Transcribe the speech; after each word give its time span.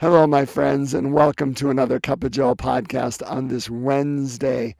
Hello, 0.00 0.26
my 0.26 0.46
friends, 0.46 0.94
and 0.94 1.12
welcome 1.12 1.52
to 1.52 1.68
another 1.68 2.00
Cup 2.00 2.24
of 2.24 2.30
Joe 2.30 2.54
podcast 2.54 3.20
on 3.30 3.48
this 3.48 3.68
Wednesday, 3.68 4.74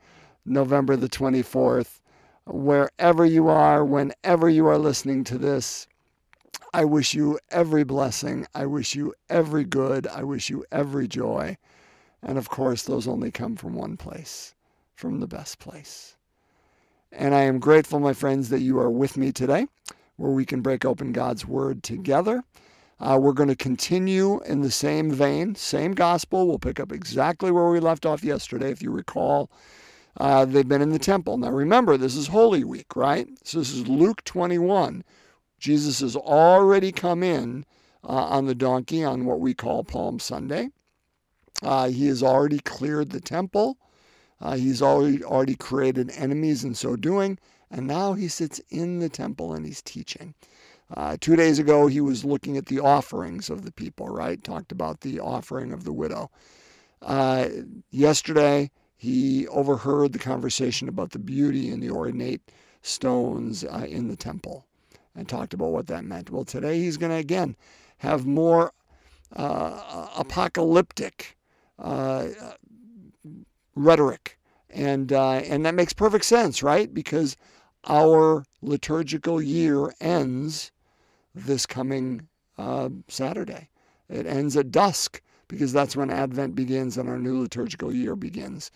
November 0.45 0.95
the 0.95 1.07
24th. 1.07 1.99
Wherever 2.47 3.23
you 3.23 3.47
are, 3.47 3.85
whenever 3.85 4.49
you 4.49 4.65
are 4.65 4.79
listening 4.79 5.23
to 5.25 5.37
this, 5.37 5.87
I 6.73 6.85
wish 6.85 7.13
you 7.13 7.37
every 7.51 7.83
blessing. 7.83 8.47
I 8.55 8.65
wish 8.65 8.95
you 8.95 9.13
every 9.29 9.63
good. 9.63 10.07
I 10.07 10.23
wish 10.23 10.49
you 10.49 10.65
every 10.71 11.07
joy. 11.07 11.55
And 12.23 12.39
of 12.39 12.49
course, 12.49 12.81
those 12.81 13.07
only 13.07 13.29
come 13.29 13.55
from 13.55 13.75
one 13.75 13.97
place, 13.97 14.55
from 14.95 15.19
the 15.19 15.27
best 15.27 15.59
place. 15.59 16.17
And 17.11 17.35
I 17.35 17.41
am 17.41 17.59
grateful, 17.59 17.99
my 17.99 18.13
friends, 18.13 18.49
that 18.49 18.61
you 18.61 18.79
are 18.79 18.89
with 18.89 19.17
me 19.17 19.31
today, 19.31 19.67
where 20.15 20.31
we 20.31 20.45
can 20.47 20.61
break 20.61 20.83
open 20.83 21.11
God's 21.11 21.45
Word 21.45 21.83
together. 21.83 22.43
Uh, 23.01 23.17
we're 23.19 23.33
going 23.33 23.49
to 23.49 23.55
continue 23.55 24.39
in 24.43 24.61
the 24.61 24.69
same 24.69 25.11
vein, 25.11 25.55
same 25.55 25.93
gospel. 25.93 26.47
We'll 26.47 26.59
pick 26.59 26.79
up 26.79 26.91
exactly 26.91 27.49
where 27.49 27.67
we 27.69 27.79
left 27.79 28.05
off 28.05 28.23
yesterday. 28.23 28.69
If 28.69 28.83
you 28.83 28.91
recall, 28.91 29.49
uh, 30.17 30.45
they've 30.45 30.67
been 30.67 30.83
in 30.83 30.91
the 30.91 30.99
temple. 30.99 31.37
Now 31.37 31.49
remember, 31.49 31.97
this 31.97 32.15
is 32.15 32.27
Holy 32.27 32.63
Week, 32.63 32.95
right? 32.95 33.27
So 33.43 33.57
this 33.57 33.71
is 33.71 33.87
Luke 33.87 34.23
21. 34.23 35.03
Jesus 35.57 36.01
has 36.01 36.15
already 36.15 36.91
come 36.91 37.23
in 37.23 37.65
uh, 38.03 38.11
on 38.11 38.45
the 38.45 38.53
donkey 38.53 39.03
on 39.03 39.25
what 39.25 39.39
we 39.39 39.55
call 39.55 39.83
Palm 39.83 40.19
Sunday. 40.19 40.69
Uh, 41.63 41.89
he 41.89 42.05
has 42.05 42.21
already 42.21 42.59
cleared 42.59 43.09
the 43.09 43.21
temple. 43.21 43.77
Uh, 44.39 44.55
he's 44.55 44.81
already 44.81 45.23
already 45.23 45.55
created 45.55 46.11
enemies 46.15 46.63
in 46.63 46.75
so 46.75 46.95
doing, 46.95 47.39
and 47.71 47.87
now 47.87 48.13
he 48.13 48.27
sits 48.27 48.59
in 48.69 48.99
the 48.99 49.09
temple 49.09 49.53
and 49.53 49.65
he's 49.65 49.81
teaching. 49.81 50.35
Uh, 50.95 51.15
two 51.19 51.35
days 51.35 51.57
ago, 51.57 51.87
he 51.87 52.01
was 52.01 52.25
looking 52.25 52.57
at 52.57 52.65
the 52.65 52.79
offerings 52.79 53.49
of 53.49 53.63
the 53.63 53.71
people, 53.71 54.07
right? 54.07 54.43
Talked 54.43 54.71
about 54.71 55.01
the 55.01 55.19
offering 55.19 55.71
of 55.71 55.83
the 55.83 55.93
widow. 55.93 56.29
Uh, 57.01 57.47
yesterday, 57.89 58.69
he 58.97 59.47
overheard 59.47 60.13
the 60.13 60.19
conversation 60.19 60.89
about 60.89 61.11
the 61.11 61.19
beauty 61.19 61.69
and 61.69 61.81
the 61.81 61.89
ornate 61.89 62.51
stones 62.81 63.63
uh, 63.63 63.85
in 63.87 64.07
the 64.07 64.15
temple 64.15 64.65
and 65.15 65.27
talked 65.27 65.53
about 65.53 65.71
what 65.71 65.87
that 65.87 66.03
meant. 66.03 66.29
Well, 66.29 66.45
today 66.45 66.79
he's 66.79 66.97
going 66.97 67.11
to 67.11 67.17
again 67.17 67.55
have 67.99 68.25
more 68.25 68.73
uh, 69.35 70.07
apocalyptic 70.17 71.37
uh, 71.79 72.27
rhetoric. 73.75 74.37
And, 74.69 75.11
uh, 75.11 75.31
and 75.31 75.65
that 75.65 75.75
makes 75.75 75.93
perfect 75.93 76.25
sense, 76.25 76.63
right? 76.63 76.93
Because 76.93 77.35
our 77.85 78.45
liturgical 78.61 79.41
year 79.41 79.93
ends 79.99 80.71
this 81.33 81.65
coming 81.65 82.27
uh, 82.57 82.89
Saturday. 83.07 83.69
It 84.09 84.25
ends 84.25 84.57
at 84.57 84.71
dusk 84.71 85.21
because 85.47 85.73
that's 85.73 85.95
when 85.95 86.09
Advent 86.09 86.55
begins 86.55 86.97
and 86.97 87.09
our 87.09 87.19
new 87.19 87.41
liturgical 87.41 87.93
year 87.93 88.15
begins. 88.15 88.71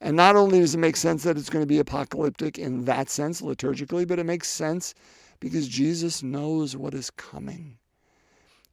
And 0.00 0.16
not 0.16 0.36
only 0.36 0.60
does 0.60 0.74
it 0.74 0.78
make 0.78 0.96
sense 0.96 1.22
that 1.22 1.38
it's 1.38 1.50
going 1.50 1.62
to 1.62 1.66
be 1.66 1.78
apocalyptic 1.78 2.58
in 2.58 2.84
that 2.84 3.08
sense 3.08 3.40
liturgically, 3.40 4.06
but 4.06 4.18
it 4.18 4.26
makes 4.26 4.48
sense 4.48 4.94
because 5.40 5.68
Jesus 5.68 6.22
knows 6.22 6.76
what 6.76 6.94
is 6.94 7.10
coming. 7.10 7.78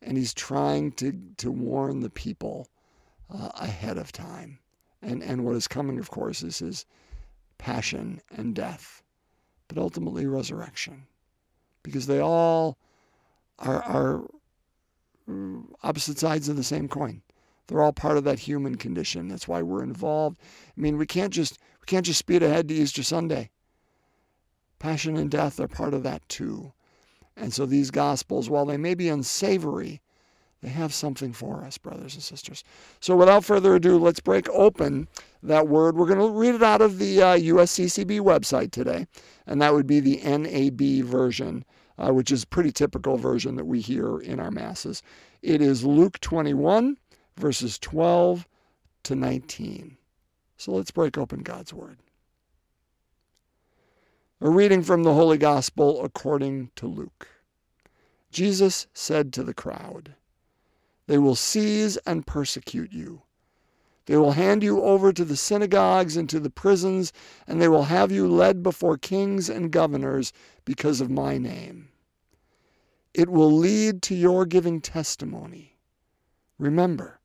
And 0.01 0.17
he's 0.17 0.33
trying 0.33 0.91
to, 0.93 1.13
to 1.37 1.51
warn 1.51 1.99
the 1.99 2.09
people 2.09 2.67
uh, 3.29 3.49
ahead 3.55 3.97
of 3.97 4.11
time. 4.11 4.59
And, 5.01 5.23
and 5.23 5.45
what 5.45 5.55
is 5.55 5.67
coming, 5.67 5.99
of 5.99 6.09
course, 6.09 6.43
is 6.43 6.59
his 6.59 6.85
passion 7.57 8.21
and 8.35 8.55
death, 8.55 9.03
but 9.67 9.77
ultimately 9.77 10.25
resurrection. 10.25 11.05
Because 11.83 12.07
they 12.07 12.19
all 12.19 12.77
are, 13.61 13.83
are 13.83 14.23
opposite 15.83 16.19
sides 16.19 16.49
of 16.49 16.55
the 16.55 16.63
same 16.63 16.87
coin. 16.87 17.21
They're 17.67 17.81
all 17.81 17.93
part 17.93 18.17
of 18.17 18.23
that 18.25 18.39
human 18.39 18.75
condition. 18.75 19.27
That's 19.27 19.47
why 19.47 19.61
we're 19.61 19.83
involved. 19.83 20.39
I 20.77 20.81
mean, 20.81 20.97
we 20.97 21.05
can't 21.05 21.33
just 21.33 21.57
we 21.79 21.85
can't 21.85 22.05
just 22.05 22.19
speed 22.19 22.43
ahead 22.43 22.67
to 22.67 22.73
Easter 22.73 23.03
Sunday. 23.03 23.49
Passion 24.79 25.15
and 25.15 25.29
death 25.29 25.59
are 25.59 25.67
part 25.67 25.93
of 25.93 26.03
that 26.03 26.27
too. 26.27 26.73
And 27.37 27.53
so 27.53 27.65
these 27.65 27.91
gospels, 27.91 28.49
while 28.49 28.65
they 28.65 28.77
may 28.77 28.93
be 28.93 29.07
unsavory, 29.07 30.01
they 30.61 30.69
have 30.69 30.93
something 30.93 31.33
for 31.33 31.63
us, 31.63 31.77
brothers 31.77 32.13
and 32.13 32.23
sisters. 32.23 32.63
So 32.99 33.15
without 33.15 33.45
further 33.45 33.75
ado, 33.75 33.97
let's 33.97 34.19
break 34.19 34.49
open 34.49 35.07
that 35.41 35.67
word. 35.67 35.95
We're 35.95 36.07
going 36.07 36.19
to 36.19 36.37
read 36.37 36.55
it 36.55 36.63
out 36.63 36.81
of 36.81 36.99
the 36.99 37.21
uh, 37.21 37.37
USCCB 37.37 38.19
website 38.19 38.71
today, 38.71 39.07
and 39.47 39.61
that 39.61 39.73
would 39.73 39.87
be 39.87 39.99
the 39.99 40.17
NAB 40.17 41.05
version 41.05 41.65
uh, 41.97 42.11
which 42.13 42.31
is 42.31 42.43
a 42.43 42.47
pretty 42.47 42.71
typical 42.71 43.17
version 43.17 43.55
that 43.55 43.65
we 43.65 43.81
hear 43.81 44.19
in 44.19 44.39
our 44.39 44.51
masses. 44.51 45.01
It 45.41 45.61
is 45.61 45.83
Luke 45.83 46.19
21, 46.19 46.97
verses 47.37 47.79
12 47.79 48.47
to 49.03 49.15
19. 49.15 49.97
So 50.57 50.73
let's 50.73 50.91
break 50.91 51.17
open 51.17 51.41
God's 51.41 51.73
Word. 51.73 51.97
A 54.39 54.49
reading 54.49 54.81
from 54.81 55.03
the 55.03 55.13
Holy 55.13 55.37
Gospel 55.37 56.03
according 56.03 56.71
to 56.75 56.87
Luke. 56.87 57.27
Jesus 58.31 58.87
said 58.93 59.33
to 59.33 59.43
the 59.43 59.53
crowd, 59.53 60.15
They 61.07 61.17
will 61.17 61.35
seize 61.35 61.97
and 61.97 62.25
persecute 62.25 62.91
you. 62.93 63.23
They 64.11 64.17
will 64.17 64.33
hand 64.33 64.61
you 64.61 64.81
over 64.81 65.13
to 65.13 65.23
the 65.23 65.37
synagogues 65.37 66.17
and 66.17 66.27
to 66.31 66.41
the 66.41 66.49
prisons, 66.49 67.13
and 67.47 67.61
they 67.61 67.69
will 67.69 67.83
have 67.83 68.11
you 68.11 68.27
led 68.27 68.61
before 68.61 68.97
kings 68.97 69.49
and 69.49 69.71
governors 69.71 70.33
because 70.65 70.99
of 70.99 71.09
my 71.09 71.37
name. 71.37 71.87
It 73.13 73.29
will 73.29 73.49
lead 73.49 74.01
to 74.01 74.13
your 74.13 74.45
giving 74.45 74.81
testimony. 74.81 75.77
Remember, 76.59 77.21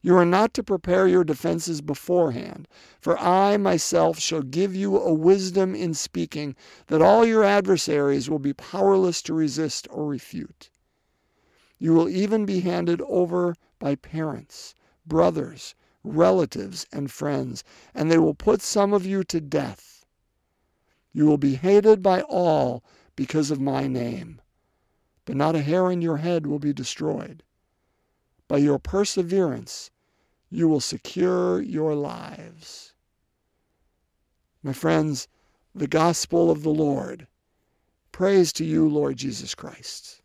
you 0.00 0.16
are 0.16 0.24
not 0.24 0.54
to 0.54 0.62
prepare 0.62 1.06
your 1.06 1.24
defenses 1.24 1.82
beforehand, 1.82 2.68
for 2.98 3.18
I 3.18 3.58
myself 3.58 4.18
shall 4.18 4.40
give 4.40 4.74
you 4.74 4.98
a 4.98 5.12
wisdom 5.12 5.74
in 5.74 5.92
speaking 5.92 6.56
that 6.86 7.02
all 7.02 7.26
your 7.26 7.44
adversaries 7.44 8.30
will 8.30 8.38
be 8.38 8.54
powerless 8.54 9.20
to 9.24 9.34
resist 9.34 9.86
or 9.90 10.06
refute. 10.06 10.70
You 11.78 11.92
will 11.92 12.08
even 12.08 12.46
be 12.46 12.60
handed 12.60 13.02
over 13.02 13.56
by 13.78 13.96
parents, 13.96 14.74
brothers, 15.06 15.74
relatives, 16.04 16.86
and 16.92 17.10
friends, 17.10 17.64
and 17.94 18.10
they 18.10 18.18
will 18.18 18.34
put 18.34 18.62
some 18.62 18.92
of 18.92 19.04
you 19.04 19.24
to 19.24 19.40
death. 19.40 20.04
You 21.12 21.26
will 21.26 21.38
be 21.38 21.56
hated 21.56 22.02
by 22.02 22.20
all 22.22 22.84
because 23.16 23.50
of 23.50 23.60
my 23.60 23.86
name 23.88 24.40
but 25.24 25.36
not 25.36 25.56
a 25.56 25.62
hair 25.62 25.90
in 25.90 26.02
your 26.02 26.18
head 26.18 26.46
will 26.46 26.58
be 26.58 26.72
destroyed. 26.72 27.42
By 28.48 28.58
your 28.58 28.78
perseverance, 28.78 29.90
you 30.50 30.68
will 30.68 30.80
secure 30.80 31.62
your 31.62 31.94
lives. 31.94 32.92
My 34.62 34.72
friends, 34.72 35.28
the 35.74 35.86
gospel 35.86 36.50
of 36.50 36.62
the 36.62 36.70
Lord. 36.70 37.26
Praise 38.12 38.52
to 38.54 38.64
you, 38.64 38.88
Lord 38.88 39.16
Jesus 39.16 39.54
Christ. 39.54 40.20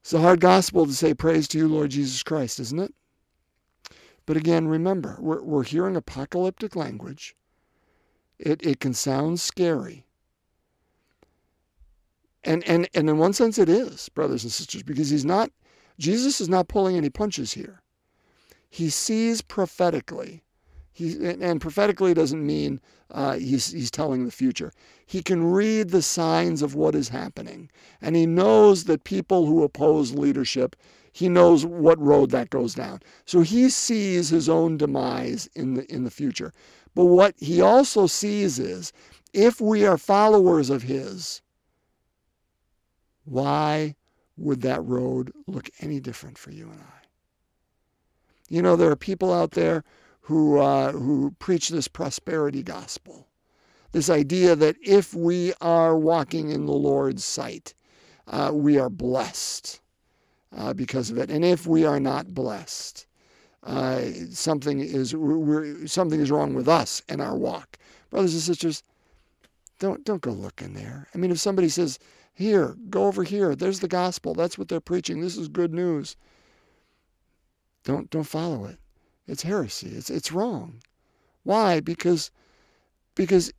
It's 0.00 0.14
a 0.14 0.20
hard 0.20 0.40
gospel 0.40 0.86
to 0.86 0.92
say 0.92 1.14
praise 1.14 1.46
to 1.48 1.58
you, 1.58 1.68
Lord 1.68 1.90
Jesus 1.90 2.22
Christ, 2.22 2.58
isn't 2.58 2.80
it? 2.80 2.94
But 4.30 4.36
again, 4.36 4.68
remember, 4.68 5.16
we're, 5.18 5.42
we're 5.42 5.64
hearing 5.64 5.96
apocalyptic 5.96 6.76
language. 6.76 7.34
It, 8.38 8.64
it 8.64 8.78
can 8.78 8.94
sound 8.94 9.40
scary. 9.40 10.06
And, 12.44 12.62
and, 12.62 12.88
and 12.94 13.10
in 13.10 13.18
one 13.18 13.32
sense, 13.32 13.58
it 13.58 13.68
is, 13.68 14.08
brothers 14.10 14.44
and 14.44 14.52
sisters, 14.52 14.84
because 14.84 15.10
he's 15.10 15.24
not, 15.24 15.50
Jesus 15.98 16.40
is 16.40 16.48
not 16.48 16.68
pulling 16.68 16.96
any 16.96 17.10
punches 17.10 17.54
here. 17.54 17.82
He 18.68 18.88
sees 18.88 19.42
prophetically. 19.42 20.44
He, 20.92 21.16
and 21.26 21.60
prophetically 21.60 22.14
doesn't 22.14 22.46
mean 22.46 22.80
uh, 23.10 23.32
he's, 23.32 23.72
he's 23.72 23.90
telling 23.90 24.26
the 24.26 24.30
future. 24.30 24.72
He 25.06 25.24
can 25.24 25.42
read 25.50 25.90
the 25.90 26.02
signs 26.02 26.62
of 26.62 26.76
what 26.76 26.94
is 26.94 27.08
happening. 27.08 27.68
And 28.00 28.14
he 28.14 28.26
knows 28.26 28.84
that 28.84 29.02
people 29.02 29.46
who 29.46 29.64
oppose 29.64 30.14
leadership, 30.14 30.76
he 31.12 31.28
knows 31.28 31.66
what 31.66 31.98
road 31.98 32.30
that 32.30 32.50
goes 32.50 32.74
down. 32.74 33.00
So 33.24 33.40
he 33.40 33.68
sees 33.68 34.28
his 34.28 34.48
own 34.48 34.76
demise 34.76 35.48
in 35.54 35.74
the, 35.74 35.92
in 35.92 36.04
the 36.04 36.10
future. 36.10 36.52
But 36.94 37.06
what 37.06 37.34
he 37.38 37.60
also 37.60 38.06
sees 38.06 38.58
is 38.58 38.92
if 39.32 39.60
we 39.60 39.84
are 39.84 39.98
followers 39.98 40.70
of 40.70 40.82
his, 40.82 41.42
why 43.24 43.96
would 44.36 44.62
that 44.62 44.84
road 44.84 45.32
look 45.46 45.70
any 45.80 46.00
different 46.00 46.38
for 46.38 46.50
you 46.50 46.70
and 46.70 46.80
I? 46.80 47.06
You 48.48 48.62
know, 48.62 48.76
there 48.76 48.90
are 48.90 48.96
people 48.96 49.32
out 49.32 49.52
there 49.52 49.84
who, 50.22 50.58
uh, 50.58 50.92
who 50.92 51.34
preach 51.38 51.68
this 51.68 51.88
prosperity 51.88 52.62
gospel, 52.62 53.28
this 53.92 54.10
idea 54.10 54.56
that 54.56 54.76
if 54.82 55.14
we 55.14 55.52
are 55.60 55.96
walking 55.96 56.50
in 56.50 56.66
the 56.66 56.72
Lord's 56.72 57.24
sight, 57.24 57.74
uh, 58.26 58.50
we 58.52 58.78
are 58.78 58.90
blessed 58.90 59.80
uh, 60.56 60.72
because 60.72 61.10
of 61.10 61.18
it. 61.18 61.30
And 61.30 61.44
if 61.44 61.66
we 61.66 61.84
are 61.84 62.00
not 62.00 62.34
blessed, 62.34 63.06
uh, 63.62 64.02
something 64.30 64.80
is 64.80 65.14
something 65.90 66.20
is 66.20 66.30
wrong 66.30 66.54
with 66.54 66.68
us 66.68 67.02
in 67.08 67.20
our 67.20 67.36
walk, 67.36 67.76
brothers 68.10 68.32
and 68.32 68.42
sisters. 68.42 68.82
Don't 69.78 70.04
don't 70.04 70.22
go 70.22 70.32
looking 70.32 70.74
there. 70.74 71.08
I 71.14 71.18
mean, 71.18 71.30
if 71.30 71.38
somebody 71.38 71.68
says 71.68 71.98
here, 72.32 72.76
go 72.88 73.06
over 73.06 73.22
here. 73.22 73.54
There's 73.54 73.80
the 73.80 73.88
gospel. 73.88 74.34
That's 74.34 74.56
what 74.56 74.68
they're 74.68 74.80
preaching. 74.80 75.20
This 75.20 75.36
is 75.36 75.48
good 75.48 75.74
news. 75.74 76.16
Don't 77.84 78.10
don't 78.10 78.24
follow 78.24 78.64
it. 78.64 78.78
It's 79.26 79.42
heresy. 79.42 79.88
It's 79.88 80.10
it's 80.10 80.32
wrong. 80.32 80.80
Why? 81.42 81.80
Because 81.80 82.30
because 83.14 83.52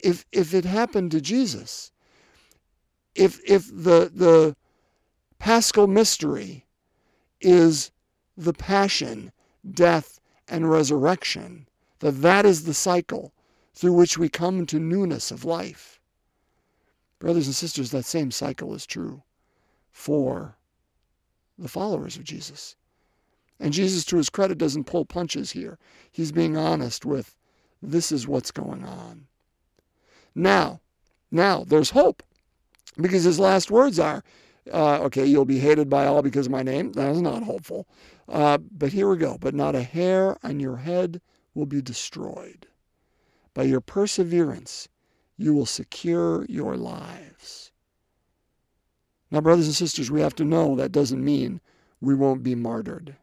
if 0.00 0.24
if 0.32 0.54
it 0.54 0.64
happened 0.64 1.10
to 1.10 1.20
Jesus, 1.20 1.92
if 3.14 3.40
if 3.46 3.68
the 3.68 4.10
the 4.14 4.56
paschal 5.38 5.86
mystery 5.86 6.66
is 7.40 7.90
the 8.36 8.52
passion, 8.52 9.32
death, 9.70 10.20
and 10.48 10.70
resurrection, 10.70 11.68
that 12.00 12.22
that 12.22 12.46
is 12.46 12.64
the 12.64 12.74
cycle 12.74 13.32
through 13.74 13.92
which 13.92 14.18
we 14.18 14.28
come 14.28 14.66
to 14.66 14.78
newness 14.78 15.30
of 15.30 15.44
life. 15.44 16.00
Brothers 17.18 17.46
and 17.46 17.54
sisters, 17.54 17.90
that 17.90 18.04
same 18.04 18.30
cycle 18.30 18.74
is 18.74 18.86
true 18.86 19.22
for 19.90 20.56
the 21.58 21.68
followers 21.68 22.16
of 22.16 22.24
Jesus. 22.24 22.76
And 23.60 23.72
Jesus, 23.72 24.04
to 24.06 24.16
his 24.16 24.30
credit, 24.30 24.58
doesn't 24.58 24.84
pull 24.84 25.04
punches 25.04 25.50
here. 25.50 25.78
He's 26.12 26.30
being 26.30 26.56
honest 26.56 27.04
with 27.04 27.36
this 27.82 28.12
is 28.12 28.28
what's 28.28 28.50
going 28.50 28.84
on. 28.84 29.26
Now, 30.34 30.80
now 31.30 31.64
there's 31.64 31.90
hope 31.90 32.22
because 33.00 33.24
his 33.24 33.40
last 33.40 33.70
words 33.70 33.98
are, 33.98 34.22
uh, 34.72 35.00
okay, 35.02 35.24
you'll 35.24 35.44
be 35.44 35.58
hated 35.58 35.88
by 35.88 36.06
all 36.06 36.22
because 36.22 36.46
of 36.46 36.52
my 36.52 36.62
name. 36.62 36.92
That 36.92 37.10
is 37.10 37.22
not 37.22 37.42
hopeful. 37.42 37.86
Uh, 38.28 38.58
but 38.58 38.92
here 38.92 39.08
we 39.08 39.16
go. 39.16 39.38
But 39.38 39.54
not 39.54 39.74
a 39.74 39.82
hair 39.82 40.36
on 40.42 40.60
your 40.60 40.76
head 40.76 41.20
will 41.54 41.66
be 41.66 41.80
destroyed. 41.82 42.66
By 43.54 43.64
your 43.64 43.80
perseverance, 43.80 44.88
you 45.36 45.54
will 45.54 45.66
secure 45.66 46.44
your 46.48 46.76
lives. 46.76 47.72
Now, 49.30 49.40
brothers 49.40 49.66
and 49.66 49.74
sisters, 49.74 50.10
we 50.10 50.20
have 50.20 50.34
to 50.36 50.44
know 50.44 50.76
that 50.76 50.92
doesn't 50.92 51.24
mean 51.24 51.60
we 52.00 52.14
won't 52.14 52.42
be 52.42 52.54
martyred 52.54 53.16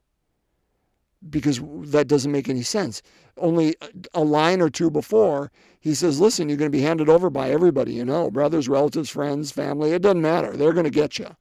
because 1.30 1.60
that 1.90 2.08
doesn't 2.08 2.32
make 2.32 2.50
any 2.50 2.62
sense. 2.62 3.02
Only 3.38 3.76
a 4.14 4.24
line 4.24 4.62
or 4.62 4.70
two 4.70 4.90
before, 4.90 5.52
he 5.86 5.94
says, 5.94 6.20
Listen, 6.20 6.50
you're 6.50 6.58
going 6.58 6.72
to 6.72 6.76
be 6.76 6.82
handed 6.82 7.10
over 7.10 7.30
by 7.30 7.52
everybody 7.52 7.94
you 7.94 8.04
know 8.04 8.32
brothers, 8.32 8.68
relatives, 8.68 9.08
friends, 9.08 9.52
family. 9.52 9.92
It 9.92 10.02
doesn't 10.02 10.20
matter. 10.20 10.58
They're 10.58 10.74
going 10.74 10.86
to 10.86 10.90
get 10.90 11.20
you. 11.20 11.36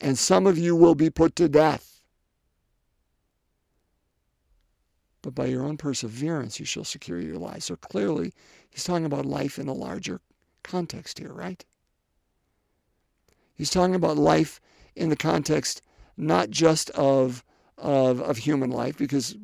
And 0.00 0.18
some 0.18 0.46
of 0.46 0.56
you 0.56 0.74
will 0.74 0.94
be 0.94 1.10
put 1.10 1.36
to 1.36 1.46
death. 1.46 2.00
But 5.20 5.34
by 5.34 5.44
your 5.44 5.62
own 5.62 5.76
perseverance, 5.76 6.58
you 6.58 6.64
shall 6.64 6.84
secure 6.84 7.20
your 7.20 7.36
lives. 7.36 7.66
So 7.66 7.76
clearly, 7.76 8.32
he's 8.70 8.84
talking 8.84 9.04
about 9.04 9.26
life 9.26 9.58
in 9.58 9.68
a 9.68 9.74
larger 9.74 10.22
context 10.62 11.18
here, 11.18 11.34
right? 11.34 11.62
He's 13.54 13.68
talking 13.68 13.94
about 13.94 14.16
life 14.16 14.58
in 14.96 15.10
the 15.10 15.16
context 15.16 15.82
not 16.16 16.48
just 16.48 16.88
of 16.90 17.44
of, 17.76 18.22
of 18.22 18.38
human 18.38 18.70
life 18.70 18.96
because 18.96 19.36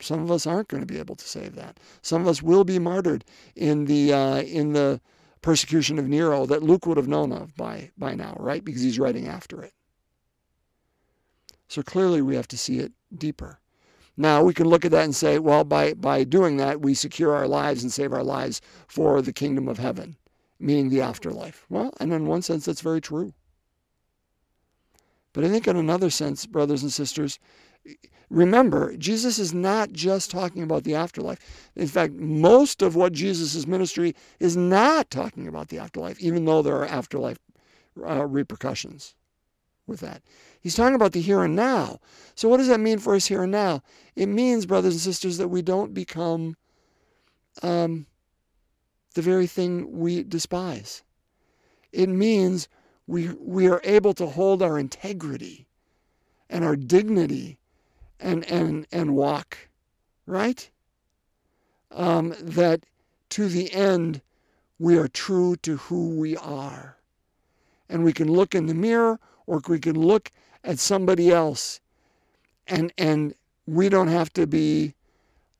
some 0.00 0.22
of 0.22 0.30
us 0.30 0.46
aren't 0.46 0.68
going 0.68 0.82
to 0.82 0.92
be 0.92 0.98
able 0.98 1.16
to 1.16 1.28
save 1.28 1.54
that. 1.56 1.78
Some 2.02 2.22
of 2.22 2.28
us 2.28 2.42
will 2.42 2.64
be 2.64 2.78
martyred 2.78 3.24
in 3.54 3.84
the 3.86 4.12
uh, 4.12 4.42
in 4.42 4.72
the 4.72 5.00
persecution 5.42 5.98
of 5.98 6.08
Nero 6.08 6.46
that 6.46 6.62
Luke 6.62 6.86
would 6.86 6.96
have 6.96 7.08
known 7.08 7.32
of 7.32 7.54
by 7.56 7.90
by 7.96 8.14
now, 8.14 8.36
right? 8.38 8.64
Because 8.64 8.82
he's 8.82 8.98
writing 8.98 9.28
after 9.28 9.62
it. 9.62 9.72
So 11.68 11.82
clearly 11.82 12.22
we 12.22 12.36
have 12.36 12.48
to 12.48 12.58
see 12.58 12.78
it 12.78 12.92
deeper. 13.16 13.60
Now 14.16 14.44
we 14.44 14.54
can 14.54 14.68
look 14.68 14.84
at 14.84 14.92
that 14.92 15.04
and 15.04 15.14
say, 15.14 15.38
well, 15.38 15.64
by 15.64 15.94
by 15.94 16.24
doing 16.24 16.56
that, 16.58 16.80
we 16.80 16.94
secure 16.94 17.34
our 17.34 17.48
lives 17.48 17.82
and 17.82 17.92
save 17.92 18.12
our 18.12 18.22
lives 18.22 18.60
for 18.86 19.20
the 19.20 19.32
kingdom 19.32 19.68
of 19.68 19.78
heaven, 19.78 20.16
meaning 20.58 20.88
the 20.88 21.00
afterlife. 21.00 21.66
Well, 21.68 21.92
and 21.98 22.12
in 22.12 22.26
one 22.26 22.42
sense 22.42 22.64
that's 22.64 22.80
very 22.80 23.00
true. 23.00 23.34
But 25.32 25.44
I 25.44 25.48
think 25.48 25.66
in 25.66 25.76
another 25.76 26.10
sense, 26.10 26.46
brothers 26.46 26.82
and 26.82 26.92
sisters, 26.92 27.40
remember, 28.34 28.96
Jesus 28.96 29.38
is 29.38 29.54
not 29.54 29.92
just 29.92 30.30
talking 30.30 30.62
about 30.62 30.84
the 30.84 30.94
afterlife. 30.94 31.38
In 31.76 31.86
fact, 31.86 32.14
most 32.14 32.82
of 32.82 32.96
what 32.96 33.12
Jesus' 33.12 33.66
ministry 33.66 34.14
is 34.40 34.56
not 34.56 35.10
talking 35.10 35.46
about 35.46 35.68
the 35.68 35.78
afterlife, 35.78 36.20
even 36.20 36.44
though 36.44 36.62
there 36.62 36.76
are 36.76 36.86
afterlife 36.86 37.38
uh, 38.06 38.26
repercussions 38.26 39.14
with 39.86 40.00
that. 40.00 40.22
He's 40.60 40.74
talking 40.74 40.94
about 40.94 41.12
the 41.12 41.20
here 41.20 41.42
and 41.42 41.54
now. 41.54 42.00
So, 42.34 42.48
what 42.48 42.56
does 42.56 42.68
that 42.68 42.80
mean 42.80 42.98
for 42.98 43.14
us 43.14 43.26
here 43.26 43.42
and 43.42 43.52
now? 43.52 43.82
It 44.16 44.26
means, 44.26 44.66
brothers 44.66 44.94
and 44.94 45.00
sisters, 45.00 45.38
that 45.38 45.48
we 45.48 45.62
don't 45.62 45.94
become 45.94 46.56
um, 47.62 48.06
the 49.14 49.22
very 49.22 49.46
thing 49.46 49.98
we 49.98 50.22
despise. 50.22 51.02
It 51.92 52.08
means 52.08 52.68
we, 53.06 53.28
we 53.38 53.68
are 53.68 53.80
able 53.84 54.14
to 54.14 54.26
hold 54.26 54.62
our 54.62 54.78
integrity 54.78 55.68
and 56.50 56.64
our 56.64 56.76
dignity 56.76 57.58
and, 58.20 58.44
and, 58.50 58.86
and 58.92 59.14
walk, 59.14 59.58
right? 60.26 60.70
Um, 61.90 62.34
that 62.40 62.84
to 63.30 63.48
the 63.48 63.72
end, 63.72 64.20
we 64.78 64.96
are 64.96 65.08
true 65.08 65.56
to 65.56 65.76
who 65.76 66.18
we 66.18 66.36
are. 66.36 66.96
And 67.88 68.04
we 68.04 68.12
can 68.12 68.32
look 68.32 68.54
in 68.54 68.66
the 68.66 68.74
mirror 68.74 69.20
or 69.46 69.60
we 69.68 69.78
can 69.78 69.98
look 69.98 70.30
at 70.62 70.78
somebody 70.78 71.30
else 71.30 71.80
and, 72.66 72.92
and 72.96 73.34
we 73.66 73.88
don't 73.88 74.08
have 74.08 74.32
to 74.34 74.46
be 74.46 74.94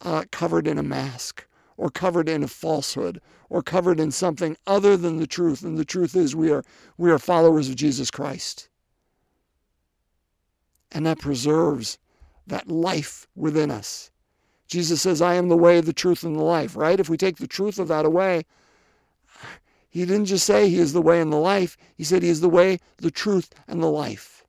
uh, 0.02 0.24
covered 0.30 0.66
in 0.66 0.78
a 0.78 0.82
mask 0.82 1.46
or 1.76 1.90
covered 1.90 2.28
in 2.28 2.42
a 2.42 2.48
falsehood 2.48 3.20
or 3.50 3.62
covered 3.62 4.00
in 4.00 4.10
something 4.10 4.56
other 4.66 4.96
than 4.96 5.18
the 5.18 5.26
truth. 5.26 5.62
And 5.62 5.76
the 5.76 5.84
truth 5.84 6.16
is 6.16 6.34
we 6.34 6.50
are, 6.50 6.64
we 6.96 7.10
are 7.10 7.18
followers 7.18 7.68
of 7.68 7.76
Jesus 7.76 8.10
Christ. 8.10 8.68
And 10.92 11.04
that 11.06 11.18
preserves 11.18 11.98
that 12.46 12.68
life 12.68 13.26
within 13.34 13.70
us. 13.70 14.10
Jesus 14.66 15.02
says, 15.02 15.20
I 15.22 15.34
am 15.34 15.48
the 15.48 15.56
way, 15.56 15.80
the 15.80 15.92
truth, 15.92 16.24
and 16.24 16.36
the 16.36 16.42
life, 16.42 16.76
right? 16.76 16.98
If 16.98 17.08
we 17.08 17.16
take 17.16 17.36
the 17.36 17.46
truth 17.46 17.78
of 17.78 17.88
that 17.88 18.04
away, 18.04 18.44
he 19.88 20.04
didn't 20.04 20.26
just 20.26 20.46
say 20.46 20.68
he 20.68 20.78
is 20.78 20.92
the 20.92 21.02
way 21.02 21.20
and 21.20 21.32
the 21.32 21.36
life, 21.36 21.76
he 21.94 22.04
said 22.04 22.22
he 22.22 22.28
is 22.28 22.40
the 22.40 22.48
way, 22.48 22.80
the 22.98 23.10
truth, 23.10 23.50
and 23.68 23.82
the 23.82 23.90
life. 23.90 24.44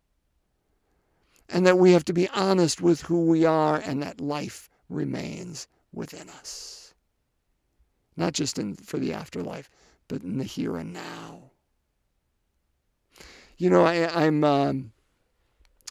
And 1.49 1.65
that 1.67 1.77
we 1.77 1.91
have 1.91 2.05
to 2.05 2.13
be 2.13 2.27
honest 2.29 2.81
with 2.81 3.01
who 3.01 3.25
we 3.25 3.45
are, 3.45 3.77
and 3.77 4.01
that 4.01 4.19
life 4.19 4.69
remains 4.89 5.67
within 5.93 6.29
us 6.29 6.75
not 8.17 8.33
just 8.33 8.57
in, 8.57 8.75
for 8.75 8.97
the 8.97 9.13
afterlife, 9.13 9.69
but 10.07 10.23
in 10.23 10.37
the 10.37 10.43
here 10.43 10.77
and 10.77 10.93
now. 10.93 11.51
You 13.57 13.69
know, 13.69 13.85
I, 13.85 14.25
am 14.25 14.43
um, 14.43 14.91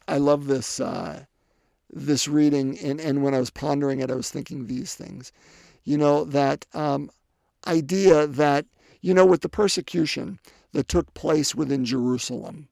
I 0.07 0.19
love 0.19 0.47
this 0.47 0.81
uh, 0.81 1.25
this 1.95 2.29
reading, 2.29 2.79
and 2.81 3.01
and 3.01 3.23
when 3.23 3.35
I 3.35 3.39
was 3.39 3.51
pondering 3.51 4.01
it, 4.01 4.11
I 4.11 4.15
was 4.15 4.31
thinking 4.31 4.67
these 4.67 4.95
things. 4.95 5.33
You 5.85 5.97
know 5.97 6.25
that 6.25 6.67
um, 6.75 7.11
idea 7.67 8.27
that 8.27 8.67
you 9.01 9.15
know 9.15 9.25
with 9.25 9.41
the 9.41 9.49
persecution 9.49 10.39
that 10.73 10.89
took 10.89 11.15
place 11.15 11.55
within 11.55 11.85
Jerusalem, 11.85 12.69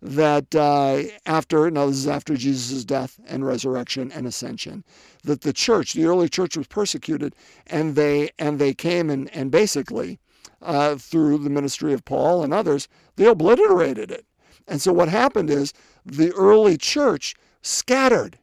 that 0.00 0.54
uh, 0.54 1.02
after, 1.26 1.70
now 1.70 1.86
this 1.86 1.96
is 1.96 2.08
after 2.08 2.36
Jesus' 2.36 2.84
death 2.84 3.20
and 3.26 3.46
resurrection 3.46 4.10
and 4.12 4.26
ascension, 4.26 4.84
that 5.24 5.42
the 5.42 5.52
church, 5.52 5.92
the 5.92 6.04
early 6.06 6.28
church 6.28 6.56
was 6.56 6.66
persecuted 6.66 7.34
and 7.66 7.94
they, 7.94 8.30
and 8.38 8.58
they 8.58 8.74
came 8.74 9.10
and, 9.10 9.30
and 9.34 9.50
basically, 9.50 10.18
uh, 10.60 10.96
through 10.96 11.38
the 11.38 11.50
ministry 11.50 11.92
of 11.92 12.04
Paul 12.04 12.42
and 12.42 12.54
others, 12.54 12.88
they 13.16 13.26
obliterated 13.26 14.10
it. 14.10 14.26
And 14.66 14.80
so 14.80 14.92
what 14.92 15.08
happened 15.08 15.50
is 15.50 15.72
the 16.04 16.32
early 16.32 16.76
church 16.76 17.34
scattered. 17.62 18.38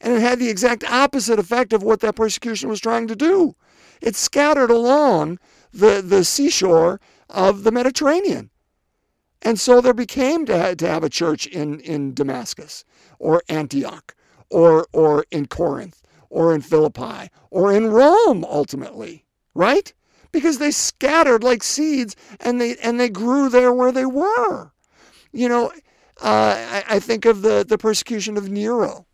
And 0.00 0.14
it 0.14 0.20
had 0.20 0.38
the 0.38 0.48
exact 0.48 0.84
opposite 0.84 1.38
effect 1.38 1.72
of 1.72 1.82
what 1.82 2.00
that 2.00 2.16
persecution 2.16 2.68
was 2.68 2.80
trying 2.80 3.08
to 3.08 3.16
do. 3.16 3.54
It 4.00 4.14
scattered 4.14 4.70
along 4.70 5.38
the, 5.72 6.02
the 6.02 6.24
seashore 6.24 7.00
of 7.28 7.64
the 7.64 7.72
Mediterranean. 7.72 8.50
And 9.42 9.58
so 9.58 9.80
there 9.80 9.94
became 9.94 10.46
to 10.46 10.56
have, 10.56 10.76
to 10.78 10.88
have 10.88 11.04
a 11.04 11.08
church 11.08 11.46
in, 11.46 11.80
in 11.80 12.14
Damascus 12.14 12.84
or 13.18 13.42
Antioch 13.48 14.14
or, 14.50 14.86
or 14.92 15.24
in 15.30 15.46
Corinth 15.46 16.02
or 16.30 16.54
in 16.54 16.60
Philippi 16.60 17.30
or 17.50 17.72
in 17.72 17.88
Rome 17.88 18.44
ultimately, 18.44 19.24
right? 19.54 19.92
Because 20.32 20.58
they 20.58 20.70
scattered 20.70 21.42
like 21.42 21.62
seeds 21.62 22.16
and 22.40 22.60
they, 22.60 22.76
and 22.76 22.98
they 22.98 23.08
grew 23.08 23.48
there 23.48 23.72
where 23.72 23.92
they 23.92 24.06
were. 24.06 24.72
You 25.32 25.48
know, 25.48 25.72
uh, 26.20 26.82
I, 26.82 26.84
I, 26.88 26.98
think 26.98 27.24
of 27.24 27.42
the, 27.42 27.64
the 27.66 27.78
persecution 27.78 28.36
of 28.36 28.48
Nero 28.48 29.06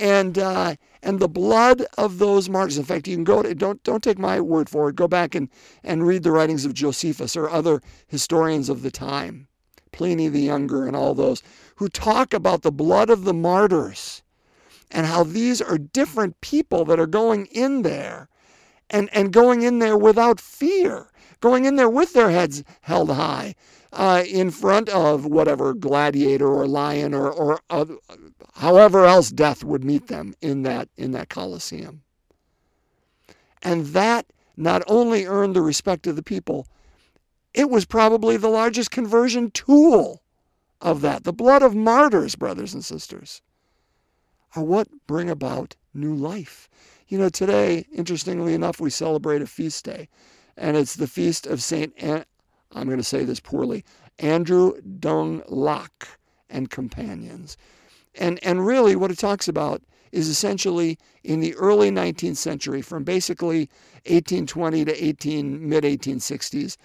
and, 0.00 0.38
uh, 0.38 0.74
and 1.02 1.20
the 1.20 1.28
blood 1.28 1.84
of 1.98 2.18
those 2.18 2.48
martyrs. 2.48 2.78
In 2.78 2.84
fact, 2.84 3.06
you 3.06 3.16
can 3.16 3.24
go 3.24 3.42
to, 3.42 3.54
don't, 3.54 3.82
don't 3.84 4.02
take 4.02 4.18
my 4.18 4.40
word 4.40 4.68
for 4.68 4.88
it. 4.88 4.96
Go 4.96 5.06
back 5.06 5.34
and, 5.34 5.48
and 5.84 6.06
read 6.06 6.22
the 6.22 6.32
writings 6.32 6.64
of 6.64 6.74
Josephus 6.74 7.36
or 7.36 7.48
other 7.48 7.82
historians 8.08 8.68
of 8.68 8.82
the 8.82 8.90
time 8.90 9.46
Pliny 9.92 10.28
the 10.28 10.40
Younger, 10.40 10.86
and 10.86 10.96
all 10.96 11.14
those, 11.14 11.42
who 11.76 11.88
talk 11.88 12.32
about 12.32 12.62
the 12.62 12.72
blood 12.72 13.10
of 13.10 13.24
the 13.24 13.34
martyrs 13.34 14.22
and 14.90 15.06
how 15.06 15.24
these 15.24 15.60
are 15.60 15.78
different 15.78 16.40
people 16.40 16.84
that 16.84 17.00
are 17.00 17.06
going 17.06 17.46
in 17.46 17.82
there 17.82 18.28
and, 18.88 19.08
and 19.12 19.32
going 19.32 19.62
in 19.62 19.78
there 19.78 19.96
without 19.96 20.40
fear, 20.40 21.08
going 21.40 21.64
in 21.64 21.76
there 21.76 21.88
with 21.90 22.12
their 22.12 22.30
heads 22.30 22.62
held 22.82 23.10
high 23.10 23.54
uh, 23.92 24.22
in 24.26 24.50
front 24.50 24.88
of 24.88 25.26
whatever 25.26 25.74
gladiator 25.74 26.46
or 26.46 26.66
lion 26.66 27.14
or, 27.14 27.30
or 27.30 27.60
uh, 27.70 27.84
however 28.54 29.04
else 29.04 29.30
death 29.30 29.64
would 29.64 29.84
meet 29.84 30.06
them 30.06 30.34
in 30.40 30.62
that, 30.62 30.88
in 30.96 31.10
that 31.12 31.28
Colosseum. 31.28 32.02
And 33.62 33.86
that 33.86 34.26
not 34.56 34.82
only 34.86 35.26
earned 35.26 35.56
the 35.56 35.62
respect 35.62 36.06
of 36.06 36.16
the 36.16 36.22
people, 36.22 36.66
it 37.52 37.68
was 37.68 37.84
probably 37.84 38.36
the 38.36 38.48
largest 38.48 38.90
conversion 38.90 39.50
tool 39.50 40.22
of 40.80 41.00
that. 41.00 41.24
The 41.24 41.32
blood 41.32 41.62
of 41.62 41.74
martyrs, 41.74 42.36
brothers 42.36 42.74
and 42.74 42.84
sisters, 42.84 43.42
are 44.54 44.62
what 44.62 44.88
bring 45.06 45.28
about 45.28 45.76
new 45.92 46.14
life. 46.14 46.68
You 47.08 47.18
know, 47.18 47.28
today, 47.28 47.86
interestingly 47.92 48.54
enough, 48.54 48.80
we 48.80 48.90
celebrate 48.90 49.42
a 49.42 49.46
feast 49.46 49.84
day, 49.84 50.08
and 50.56 50.76
it's 50.76 50.94
the 50.94 51.08
feast 51.08 51.46
of 51.46 51.62
St. 51.62 51.92
I'm 52.72 52.86
going 52.86 52.98
to 52.98 53.04
say 53.04 53.24
this 53.24 53.40
poorly, 53.40 53.84
Andrew 54.18 54.80
Dung 54.98 55.42
Lak 55.48 56.08
and 56.48 56.70
companions. 56.70 57.56
And, 58.14 58.38
and 58.42 58.66
really, 58.66 58.96
what 58.96 59.10
it 59.10 59.18
talks 59.18 59.48
about 59.48 59.82
is 60.12 60.28
essentially 60.28 60.98
in 61.22 61.40
the 61.40 61.54
early 61.54 61.90
19th 61.90 62.36
century, 62.36 62.82
from 62.82 63.04
basically 63.04 63.70
1820 64.06 64.84
to 64.84 65.04
18 65.04 65.68
mid 65.68 65.84
1860s, 65.84 66.76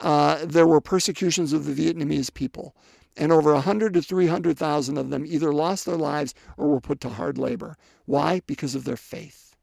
uh, 0.00 0.44
there 0.44 0.66
were 0.66 0.80
persecutions 0.80 1.52
of 1.52 1.64
the 1.64 1.74
Vietnamese 1.74 2.32
people, 2.32 2.74
and 3.16 3.32
over 3.32 3.52
100 3.52 3.94
to 3.94 4.02
300,000 4.02 4.96
of 4.96 5.10
them 5.10 5.26
either 5.26 5.52
lost 5.52 5.86
their 5.86 5.96
lives 5.96 6.34
or 6.56 6.68
were 6.68 6.80
put 6.80 7.00
to 7.00 7.08
hard 7.08 7.38
labor. 7.38 7.76
Why? 8.06 8.40
Because 8.46 8.74
of 8.74 8.84
their 8.84 8.96
faith. 8.96 9.54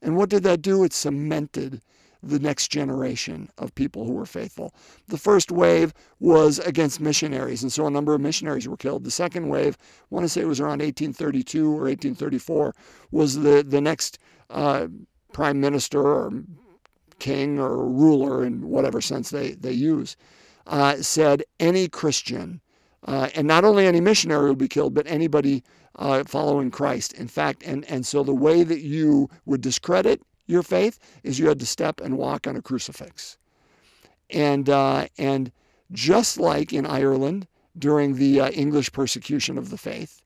And 0.00 0.16
what 0.16 0.28
did 0.28 0.42
that 0.42 0.62
do? 0.62 0.84
It 0.84 0.92
cemented 0.92 1.80
the 2.28 2.38
next 2.38 2.68
generation 2.68 3.50
of 3.58 3.74
people 3.74 4.04
who 4.04 4.12
were 4.12 4.26
faithful. 4.26 4.74
The 5.08 5.18
first 5.18 5.50
wave 5.50 5.92
was 6.20 6.58
against 6.60 7.00
missionaries, 7.00 7.62
and 7.62 7.72
so 7.72 7.86
a 7.86 7.90
number 7.90 8.14
of 8.14 8.20
missionaries 8.20 8.66
were 8.66 8.76
killed. 8.76 9.04
The 9.04 9.10
second 9.10 9.48
wave, 9.48 9.76
I 9.80 10.14
want 10.14 10.24
to 10.24 10.28
say 10.28 10.40
it 10.40 10.48
was 10.48 10.60
around 10.60 10.80
1832 10.80 11.66
or 11.66 11.84
1834, 11.84 12.74
was 13.10 13.40
the, 13.40 13.62
the 13.66 13.80
next 13.80 14.18
uh, 14.50 14.88
prime 15.32 15.60
minister 15.60 16.00
or 16.00 16.32
king 17.18 17.58
or 17.58 17.88
ruler 17.88 18.44
in 18.44 18.68
whatever 18.68 19.00
sense 19.00 19.30
they, 19.30 19.52
they 19.52 19.72
use, 19.72 20.16
uh, 20.66 20.96
said 20.96 21.42
any 21.60 21.88
Christian, 21.88 22.60
uh, 23.06 23.28
and 23.34 23.46
not 23.46 23.64
only 23.64 23.86
any 23.86 24.00
missionary 24.00 24.48
would 24.48 24.58
be 24.58 24.68
killed, 24.68 24.94
but 24.94 25.06
anybody 25.06 25.62
uh, 25.96 26.24
following 26.24 26.70
Christ. 26.70 27.12
In 27.12 27.28
fact, 27.28 27.62
and, 27.64 27.84
and 27.84 28.06
so 28.06 28.22
the 28.22 28.34
way 28.34 28.62
that 28.62 28.80
you 28.80 29.28
would 29.44 29.60
discredit 29.60 30.22
your 30.46 30.62
faith 30.62 30.98
is 31.22 31.38
you 31.38 31.48
had 31.48 31.60
to 31.60 31.66
step 31.66 32.00
and 32.00 32.18
walk 32.18 32.46
on 32.46 32.56
a 32.56 32.62
crucifix. 32.62 33.38
And, 34.30 34.68
uh, 34.68 35.06
and 35.18 35.52
just 35.92 36.38
like 36.38 36.72
in 36.72 36.86
Ireland 36.86 37.46
during 37.78 38.16
the 38.16 38.40
uh, 38.40 38.50
English 38.50 38.92
persecution 38.92 39.58
of 39.58 39.70
the 39.70 39.78
faith, 39.78 40.22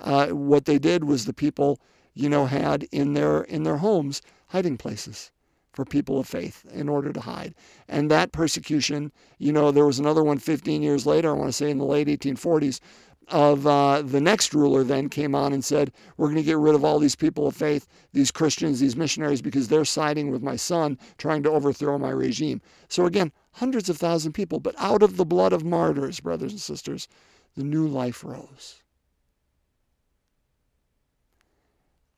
uh, 0.00 0.28
what 0.28 0.64
they 0.66 0.78
did 0.78 1.04
was 1.04 1.24
the 1.24 1.32
people, 1.32 1.80
you 2.14 2.28
know, 2.28 2.46
had 2.46 2.84
in 2.92 3.14
their 3.14 3.42
in 3.42 3.62
their 3.62 3.78
homes 3.78 4.22
hiding 4.48 4.76
places 4.76 5.30
for 5.72 5.84
people 5.84 6.18
of 6.18 6.26
faith 6.26 6.64
in 6.72 6.88
order 6.88 7.12
to 7.12 7.20
hide. 7.20 7.54
And 7.86 8.10
that 8.10 8.32
persecution, 8.32 9.12
you 9.38 9.52
know, 9.52 9.70
there 9.70 9.84
was 9.84 9.98
another 9.98 10.24
one 10.24 10.38
15 10.38 10.82
years 10.82 11.06
later, 11.06 11.30
I 11.30 11.34
want 11.34 11.48
to 11.48 11.52
say 11.52 11.70
in 11.70 11.78
the 11.78 11.84
late 11.84 12.08
1840s, 12.08 12.80
of 13.28 13.66
uh, 13.66 14.02
the 14.02 14.20
next 14.20 14.54
ruler 14.54 14.84
then 14.84 15.08
came 15.08 15.34
on 15.34 15.52
and 15.52 15.64
said, 15.64 15.92
We're 16.16 16.28
going 16.28 16.36
to 16.36 16.42
get 16.42 16.58
rid 16.58 16.74
of 16.74 16.84
all 16.84 16.98
these 16.98 17.16
people 17.16 17.46
of 17.46 17.56
faith, 17.56 17.86
these 18.12 18.30
Christians, 18.30 18.80
these 18.80 18.96
missionaries, 18.96 19.42
because 19.42 19.68
they're 19.68 19.84
siding 19.84 20.30
with 20.30 20.42
my 20.42 20.56
son, 20.56 20.98
trying 21.18 21.42
to 21.42 21.50
overthrow 21.50 21.98
my 21.98 22.10
regime. 22.10 22.60
So 22.88 23.06
again, 23.06 23.32
hundreds 23.52 23.88
of 23.88 23.96
thousand 23.96 24.32
people, 24.32 24.60
but 24.60 24.74
out 24.78 25.02
of 25.02 25.16
the 25.16 25.24
blood 25.24 25.52
of 25.52 25.64
martyrs, 25.64 26.20
brothers 26.20 26.52
and 26.52 26.60
sisters, 26.60 27.08
the 27.56 27.64
new 27.64 27.86
life 27.86 28.22
rose. 28.24 28.82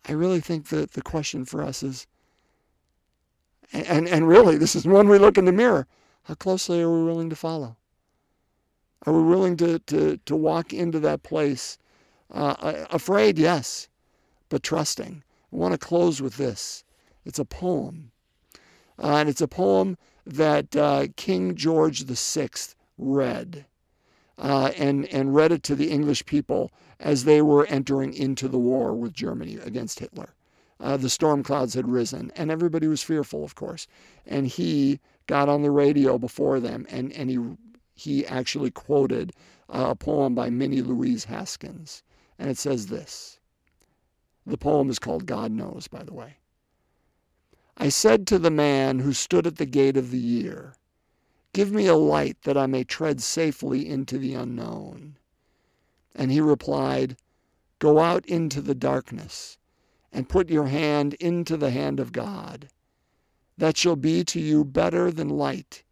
I 0.08 0.12
really 0.12 0.40
think 0.40 0.68
that 0.68 0.92
the 0.92 1.02
question 1.02 1.44
for 1.44 1.62
us 1.62 1.82
is 1.82 2.06
and, 3.72 4.08
and 4.08 4.26
really, 4.26 4.56
this 4.56 4.74
is 4.74 4.86
when 4.86 5.08
we 5.08 5.18
look 5.18 5.36
in 5.36 5.44
the 5.44 5.52
mirror. 5.52 5.86
How 6.24 6.34
closely 6.34 6.80
are 6.80 6.90
we 6.90 7.04
willing 7.04 7.30
to 7.30 7.36
follow? 7.36 7.76
Are 9.06 9.12
we 9.12 9.22
willing 9.22 9.56
to, 9.58 9.78
to, 9.80 10.18
to 10.18 10.36
walk 10.36 10.72
into 10.72 11.00
that 11.00 11.22
place? 11.22 11.78
Uh, 12.30 12.84
afraid, 12.90 13.38
yes, 13.38 13.88
but 14.48 14.62
trusting. 14.62 15.22
I 15.52 15.56
want 15.56 15.72
to 15.72 15.78
close 15.78 16.20
with 16.20 16.36
this. 16.36 16.84
It's 17.24 17.38
a 17.38 17.44
poem. 17.44 18.10
Uh, 19.02 19.16
and 19.16 19.28
it's 19.28 19.40
a 19.40 19.48
poem 19.48 19.96
that 20.26 20.74
uh, 20.76 21.06
King 21.16 21.54
George 21.54 22.04
VI 22.04 22.48
read. 22.98 23.64
Uh, 24.36 24.70
and, 24.76 25.06
and 25.06 25.34
read 25.34 25.50
it 25.50 25.64
to 25.64 25.74
the 25.74 25.90
English 25.90 26.24
people 26.24 26.70
as 27.00 27.24
they 27.24 27.42
were 27.42 27.66
entering 27.66 28.14
into 28.14 28.46
the 28.46 28.58
war 28.58 28.94
with 28.94 29.12
Germany 29.12 29.56
against 29.56 29.98
Hitler 29.98 30.34
uh, 30.80 30.96
the 30.96 31.10
storm 31.10 31.42
clouds 31.42 31.74
had 31.74 31.88
risen, 31.88 32.30
and 32.36 32.50
everybody 32.50 32.86
was 32.86 33.02
fearful, 33.02 33.44
of 33.44 33.54
course. 33.54 33.86
And 34.26 34.46
he 34.46 35.00
got 35.26 35.48
on 35.48 35.62
the 35.62 35.70
radio 35.70 36.18
before 36.18 36.60
them, 36.60 36.86
and, 36.88 37.12
and 37.12 37.30
he, 37.30 37.38
he 37.98 38.24
actually 38.26 38.70
quoted 38.70 39.32
a 39.68 39.96
poem 39.96 40.32
by 40.32 40.50
Minnie 40.50 40.82
Louise 40.82 41.24
Haskins. 41.24 42.04
And 42.38 42.48
it 42.48 42.56
says 42.56 42.86
this 42.86 43.40
The 44.46 44.56
poem 44.56 44.88
is 44.88 45.00
called 45.00 45.26
God 45.26 45.50
Knows, 45.50 45.88
by 45.88 46.04
the 46.04 46.14
way. 46.14 46.36
I 47.76 47.88
said 47.88 48.24
to 48.28 48.38
the 48.38 48.52
man 48.52 49.00
who 49.00 49.12
stood 49.12 49.48
at 49.48 49.56
the 49.56 49.66
gate 49.66 49.96
of 49.96 50.12
the 50.12 50.18
year, 50.18 50.74
Give 51.52 51.72
me 51.72 51.86
a 51.86 51.96
light 51.96 52.42
that 52.42 52.56
I 52.56 52.66
may 52.66 52.84
tread 52.84 53.20
safely 53.20 53.88
into 53.88 54.16
the 54.16 54.34
unknown. 54.34 55.18
And 56.14 56.30
he 56.30 56.40
replied, 56.40 57.16
Go 57.80 57.98
out 57.98 58.24
into 58.26 58.60
the 58.60 58.76
darkness 58.76 59.58
and 60.12 60.28
put 60.28 60.50
your 60.50 60.66
hand 60.66 61.14
into 61.14 61.56
the 61.56 61.70
hand 61.70 61.98
of 61.98 62.12
God. 62.12 62.68
That 63.56 63.76
shall 63.76 63.96
be 63.96 64.22
to 64.24 64.40
you 64.40 64.64
better 64.64 65.10
than 65.10 65.28
light 65.28 65.82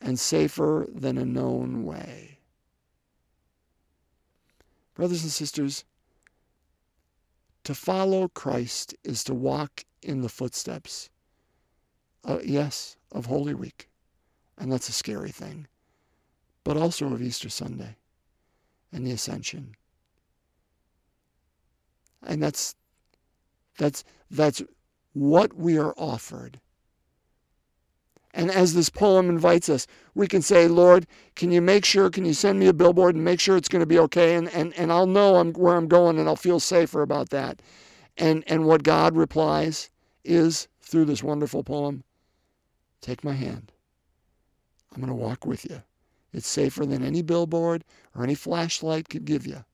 and 0.00 0.18
safer 0.18 0.86
than 0.92 1.18
a 1.18 1.24
known 1.24 1.84
way. 1.84 2.38
Brothers 4.94 5.22
and 5.22 5.32
sisters, 5.32 5.84
to 7.64 7.74
follow 7.74 8.28
Christ 8.28 8.94
is 9.04 9.22
to 9.24 9.34
walk 9.34 9.84
in 10.02 10.22
the 10.22 10.28
footsteps, 10.28 11.10
uh, 12.24 12.38
yes, 12.44 12.96
of 13.12 13.26
Holy 13.26 13.54
Week. 13.54 13.88
And 14.56 14.72
that's 14.72 14.88
a 14.88 14.92
scary 14.92 15.30
thing, 15.30 15.66
but 16.64 16.76
also 16.76 17.12
of 17.12 17.22
Easter 17.22 17.48
Sunday 17.48 17.96
and 18.92 19.06
the 19.06 19.12
Ascension. 19.12 19.74
And 22.26 22.42
that's 22.42 22.74
that's, 23.78 24.04
that's 24.30 24.60
what 25.14 25.54
we 25.54 25.78
are 25.78 25.94
offered. 25.96 26.60
And 28.34 28.50
as 28.50 28.74
this 28.74 28.90
poem 28.90 29.28
invites 29.28 29.68
us, 29.68 29.86
we 30.14 30.26
can 30.26 30.42
say, 30.42 30.68
Lord, 30.68 31.06
can 31.34 31.50
you 31.50 31.60
make 31.60 31.84
sure, 31.84 32.10
can 32.10 32.24
you 32.24 32.34
send 32.34 32.58
me 32.58 32.66
a 32.66 32.72
billboard 32.72 33.14
and 33.14 33.24
make 33.24 33.40
sure 33.40 33.56
it's 33.56 33.68
going 33.68 33.80
to 33.80 33.86
be 33.86 33.98
okay? 34.00 34.34
And, 34.34 34.48
and, 34.50 34.74
and 34.74 34.92
I'll 34.92 35.06
know 35.06 35.36
I'm, 35.36 35.52
where 35.54 35.76
I'm 35.76 35.88
going 35.88 36.18
and 36.18 36.28
I'll 36.28 36.36
feel 36.36 36.60
safer 36.60 37.02
about 37.02 37.30
that. 37.30 37.62
And, 38.16 38.44
and 38.46 38.66
what 38.66 38.82
God 38.82 39.16
replies 39.16 39.90
is 40.24 40.68
through 40.82 41.06
this 41.06 41.22
wonderful 41.22 41.62
poem 41.64 42.04
take 43.00 43.22
my 43.22 43.32
hand. 43.32 43.72
I'm 44.92 45.00
going 45.00 45.08
to 45.08 45.14
walk 45.14 45.46
with 45.46 45.64
you. 45.64 45.82
It's 46.32 46.48
safer 46.48 46.84
than 46.84 47.04
any 47.04 47.22
billboard 47.22 47.84
or 48.14 48.24
any 48.24 48.34
flashlight 48.34 49.08
could 49.08 49.24
give 49.24 49.46
you. 49.46 49.64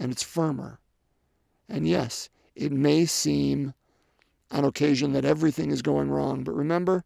And 0.00 0.12
it's 0.12 0.22
firmer. 0.22 0.80
And 1.68 1.86
yes, 1.86 2.28
it 2.54 2.72
may 2.72 3.06
seem 3.06 3.74
on 4.50 4.64
occasion 4.64 5.12
that 5.12 5.24
everything 5.24 5.70
is 5.70 5.82
going 5.82 6.10
wrong, 6.10 6.42
but 6.42 6.52
remember, 6.52 7.04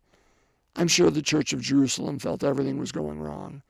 I'm 0.77 0.89
sure 0.89 1.11
the 1.11 1.23
Church 1.23 1.53
of 1.53 1.61
Jerusalem 1.61 2.19
felt 2.19 2.45
everything 2.45 2.79
was 2.79 2.93
going 2.93 3.21
wrong, 3.21 3.63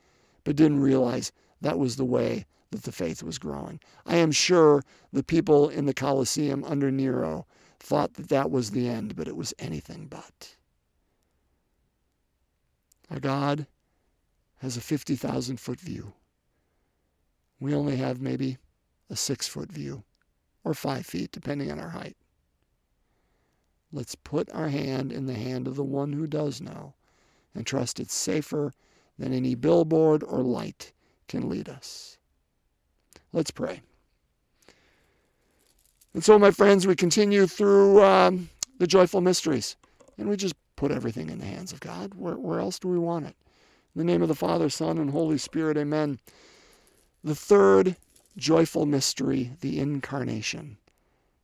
but 0.45 0.57
didn't 0.57 0.81
realize 0.81 1.33
that 1.61 1.79
was 1.79 1.97
the 1.97 2.05
way 2.05 2.47
that 2.71 2.85
the 2.85 2.93
faith 2.93 3.23
was 3.23 3.39
growing. 3.39 3.81
I 4.07 4.17
am 4.17 4.33
sure 4.33 4.83
the 5.13 5.23
people 5.23 5.69
in 5.69 5.87
the 5.87 5.95
Colosseum 5.95 6.65
under 6.65 6.91
Nero 6.91 7.47
thought 7.81 8.15
that 8.15 8.29
that 8.29 8.51
was 8.51 8.71
the 8.71 8.89
end, 8.89 9.17
but 9.17 9.29
it 9.29 9.37
was 9.37 9.55
anything 9.59 10.07
but. 10.07 10.57
Our 13.11 13.21
God 13.21 13.67
has 14.59 14.77
a 14.77 14.81
50,000 14.81 15.59
foot 15.59 15.81
view. 15.81 16.13
We 17.61 17.75
only 17.75 17.97
have 17.97 18.21
maybe 18.21 18.59
a 19.11 19.17
six 19.17 19.47
foot 19.47 19.71
view 19.71 20.05
or 20.65 20.73
five 20.73 21.05
feet, 21.05 21.33
depending 21.33 21.71
on 21.71 21.79
our 21.79 21.91
height. 21.91 22.17
Let's 23.93 24.15
put 24.15 24.51
our 24.53 24.69
hand 24.69 25.13
in 25.13 25.27
the 25.27 25.35
hand 25.35 25.69
of 25.69 25.77
the 25.77 25.85
one 25.85 26.13
who 26.13 26.27
does 26.27 26.61
know 26.61 26.95
and 27.55 27.67
trust 27.67 28.01
it's 28.01 28.15
safer 28.15 28.73
than 29.19 29.33
any 29.33 29.55
billboard 29.55 30.23
or 30.23 30.41
light 30.43 30.93
can 31.29 31.49
lead 31.49 31.69
us. 31.69 32.17
Let's 33.33 33.51
pray. 33.51 33.83
And 36.15 36.25
so, 36.25 36.39
my 36.39 36.51
friends, 36.51 36.87
we 36.87 36.97
continue 36.97 37.47
through 37.47 38.03
um, 38.03 38.51
the 38.79 38.87
joyful 38.87 39.21
mysteries 39.21 39.77
and 40.19 40.29
we 40.29 40.37
just 40.37 40.55
put 40.77 40.91
everything 40.91 41.31
in 41.31 41.39
the 41.39 41.47
hands 41.47 41.73
of 41.73 41.81
God. 41.81 42.15
Where, 42.15 42.37
where 42.37 42.61
else 42.61 42.79
do 42.79 42.89
we 42.89 42.99
want 42.99 43.27
it? 43.27 43.37
In 43.95 43.99
the 43.99 44.05
name 44.05 44.23
of 44.23 44.29
the 44.29 44.35
Father, 44.35 44.69
Son, 44.69 44.99
and 44.99 45.11
Holy 45.11 45.39
Spirit, 45.39 45.77
amen. 45.77 46.19
The 47.23 47.35
third 47.35 47.97
joyful 48.37 48.87
mystery, 48.87 49.53
the 49.61 49.79
incarnation. 49.79 50.79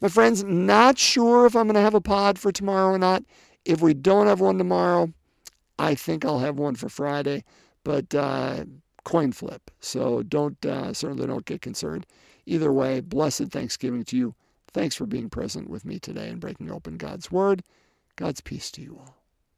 My 0.00 0.08
friends, 0.08 0.42
not 0.44 0.98
sure 0.98 1.46
if 1.46 1.54
I'm 1.54 1.66
going 1.66 1.74
to 1.74 1.80
have 1.80 1.94
a 1.94 2.00
pod 2.00 2.38
for 2.38 2.50
tomorrow 2.50 2.94
or 2.94 2.98
not. 2.98 3.22
If 3.64 3.82
we 3.82 3.92
don't 3.92 4.26
have 4.26 4.40
one 4.40 4.56
tomorrow, 4.56 5.12
I 5.78 5.94
think 5.94 6.24
I'll 6.24 6.38
have 6.38 6.58
one 6.58 6.74
for 6.74 6.88
Friday, 6.88 7.44
but 7.84 8.14
uh, 8.14 8.64
coin 9.04 9.32
flip. 9.32 9.70
So 9.80 10.22
don't 10.22 10.64
uh, 10.64 10.94
certainly 10.94 11.26
don't 11.26 11.44
get 11.44 11.60
concerned. 11.60 12.06
Either 12.46 12.72
way, 12.72 13.00
blessed 13.00 13.48
Thanksgiving 13.48 14.04
to 14.04 14.16
you. 14.16 14.34
Thanks 14.72 14.94
for 14.94 15.06
being 15.06 15.28
present 15.28 15.68
with 15.68 15.84
me 15.84 15.98
today 15.98 16.28
and 16.28 16.40
breaking 16.40 16.70
open 16.70 16.96
God's 16.96 17.30
Word. 17.30 17.62
God's 18.16 18.40
peace 18.40 18.70
to 18.72 18.82
you 18.82 18.96
all. 18.98 19.19